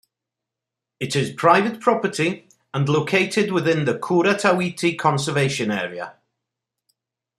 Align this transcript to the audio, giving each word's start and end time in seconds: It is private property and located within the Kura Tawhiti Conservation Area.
It 0.99 1.15
is 1.15 1.31
private 1.31 1.79
property 1.79 2.47
and 2.73 2.89
located 2.89 3.51
within 3.51 3.85
the 3.85 3.99
Kura 3.99 4.33
Tawhiti 4.33 4.97
Conservation 4.97 5.69
Area. 5.69 6.15